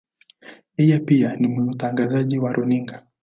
[0.77, 3.07] Yeye pia ni mtangazaji wa runinga.